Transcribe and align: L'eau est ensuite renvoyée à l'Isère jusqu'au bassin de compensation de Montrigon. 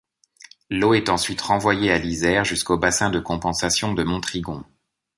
L'eau 0.71 0.95
est 0.95 1.09
ensuite 1.09 1.41
renvoyée 1.43 1.91
à 1.91 1.99
l'Isère 1.99 2.43
jusqu'au 2.43 2.75
bassin 2.75 3.11
de 3.11 3.19
compensation 3.19 3.93
de 3.93 4.01
Montrigon. 4.01 4.65